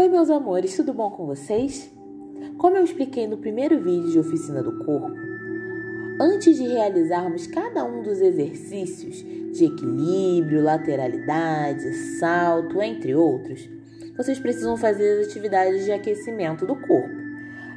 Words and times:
Oi, 0.00 0.08
meus 0.08 0.30
amores, 0.30 0.74
tudo 0.74 0.94
bom 0.94 1.10
com 1.10 1.26
vocês? 1.26 1.92
Como 2.56 2.74
eu 2.74 2.82
expliquei 2.82 3.26
no 3.26 3.36
primeiro 3.36 3.78
vídeo 3.78 4.10
de 4.10 4.18
oficina 4.18 4.62
do 4.62 4.82
corpo, 4.82 5.14
antes 6.18 6.56
de 6.56 6.66
realizarmos 6.66 7.46
cada 7.46 7.84
um 7.84 8.02
dos 8.02 8.18
exercícios 8.18 9.16
de 9.52 9.66
equilíbrio, 9.66 10.62
lateralidade, 10.62 11.92
salto, 12.18 12.80
entre 12.80 13.14
outros, 13.14 13.68
vocês 14.16 14.38
precisam 14.38 14.74
fazer 14.74 15.20
as 15.20 15.26
atividades 15.26 15.84
de 15.84 15.92
aquecimento 15.92 16.64
do 16.64 16.76
corpo 16.76 17.14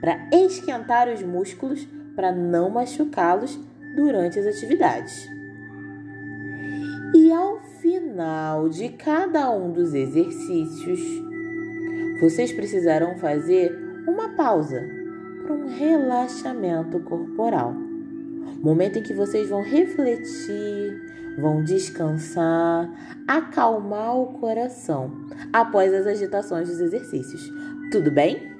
para 0.00 0.26
esquentar 0.32 1.10
os 1.10 1.22
músculos 1.22 1.86
para 2.14 2.32
não 2.32 2.70
machucá-los 2.70 3.60
durante 3.94 4.38
as 4.38 4.46
atividades. 4.46 5.28
E 7.14 7.30
ao 7.30 7.60
final 7.82 8.70
de 8.70 8.88
cada 8.88 9.50
um 9.50 9.70
dos 9.70 9.92
exercícios, 9.92 11.25
vocês 12.20 12.52
precisarão 12.52 13.16
fazer 13.16 13.76
uma 14.06 14.30
pausa 14.30 14.88
para 15.42 15.54
um 15.54 15.66
relaxamento 15.66 16.98
corporal. 17.00 17.74
Momento 18.62 18.98
em 18.98 19.02
que 19.02 19.12
vocês 19.12 19.48
vão 19.48 19.62
refletir, 19.62 21.36
vão 21.38 21.62
descansar, 21.62 22.90
acalmar 23.28 24.16
o 24.16 24.38
coração 24.38 25.10
após 25.52 25.92
as 25.92 26.06
agitações 26.06 26.68
dos 26.68 26.80
exercícios. 26.80 27.52
Tudo 27.92 28.10
bem? 28.10 28.55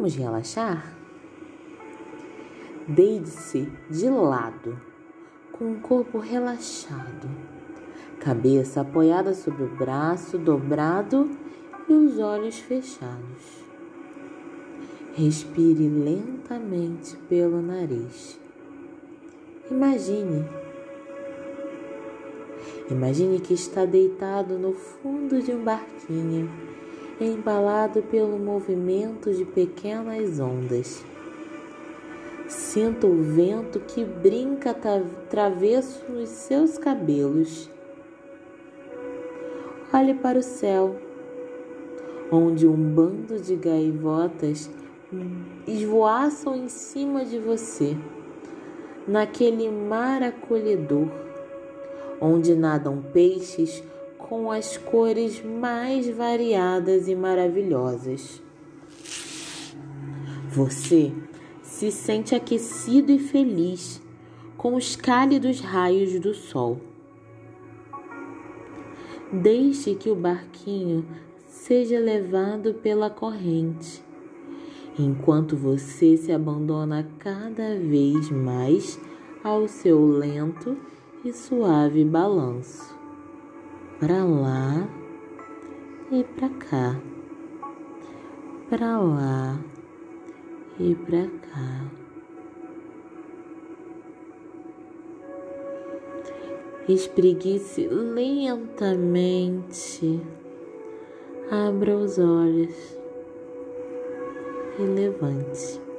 Vamos 0.00 0.16
relaxar? 0.16 0.96
Deite-se 2.88 3.70
de 3.90 4.08
lado, 4.08 4.80
com 5.52 5.72
o 5.72 5.80
corpo 5.80 6.16
relaxado, 6.16 7.28
cabeça 8.18 8.80
apoiada 8.80 9.34
sobre 9.34 9.64
o 9.64 9.76
braço 9.76 10.38
dobrado 10.38 11.28
e 11.86 11.92
os 11.92 12.18
olhos 12.18 12.58
fechados. 12.60 13.62
Respire 15.12 15.86
lentamente 15.86 17.14
pelo 17.28 17.60
nariz. 17.60 18.40
Imagine. 19.70 20.48
Imagine 22.90 23.38
que 23.38 23.52
está 23.52 23.84
deitado 23.84 24.58
no 24.58 24.72
fundo 24.72 25.42
de 25.42 25.52
um 25.52 25.62
barquinho 25.62 26.69
embalado 27.20 28.02
pelo 28.02 28.38
movimento 28.38 29.32
de 29.32 29.44
pequenas 29.44 30.40
ondas. 30.40 31.04
Sinta 32.48 33.06
o 33.06 33.22
vento 33.22 33.78
que 33.80 34.04
brinca 34.04 34.74
travesso 35.28 36.10
nos 36.10 36.28
seus 36.30 36.78
cabelos. 36.78 37.70
Olhe 39.92 40.14
para 40.14 40.38
o 40.38 40.42
céu, 40.42 40.96
onde 42.32 42.66
um 42.66 42.76
bando 42.76 43.38
de 43.38 43.54
gaivotas 43.54 44.70
esvoaçam 45.66 46.54
em 46.54 46.68
cima 46.68 47.24
de 47.24 47.38
você, 47.38 47.96
naquele 49.06 49.68
mar 49.68 50.22
acolhedor, 50.22 51.08
onde 52.20 52.54
nadam 52.54 53.02
peixes 53.12 53.82
com 54.30 54.48
as 54.48 54.76
cores 54.76 55.44
mais 55.44 56.08
variadas 56.08 57.08
e 57.08 57.16
maravilhosas. 57.16 58.40
Você 60.48 61.12
se 61.64 61.90
sente 61.90 62.32
aquecido 62.32 63.10
e 63.10 63.18
feliz 63.18 64.00
com 64.56 64.76
os 64.76 64.94
cálidos 64.94 65.58
raios 65.58 66.16
do 66.20 66.32
sol. 66.32 66.80
Deixe 69.32 69.96
que 69.96 70.08
o 70.08 70.14
barquinho 70.14 71.04
seja 71.48 71.98
levado 71.98 72.74
pela 72.74 73.10
corrente, 73.10 74.00
enquanto 74.96 75.56
você 75.56 76.16
se 76.16 76.30
abandona 76.30 77.04
cada 77.18 77.76
vez 77.76 78.30
mais 78.30 78.96
ao 79.42 79.66
seu 79.66 80.06
lento 80.06 80.76
e 81.24 81.32
suave 81.32 82.04
balanço 82.04 82.99
para 84.00 84.24
lá 84.24 84.88
e 86.10 86.24
para 86.24 86.48
cá, 86.48 86.98
para 88.70 88.98
lá 88.98 89.60
e 90.78 90.94
para 90.94 91.26
cá. 91.26 91.84
Espreguice 96.88 97.86
lentamente, 97.88 99.38
abra 101.50 101.94
os 101.94 102.18
olhos 102.18 102.98
e 104.78 104.82
levante. 104.82 105.89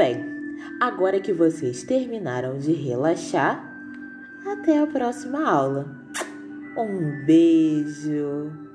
Bem, 0.00 0.56
agora 0.80 1.20
que 1.20 1.30
vocês 1.30 1.82
terminaram 1.82 2.56
de 2.56 2.72
relaxar, 2.72 3.62
até 4.46 4.78
a 4.78 4.86
próxima 4.86 5.46
aula. 5.46 5.94
Um 6.74 7.26
beijo! 7.26 8.69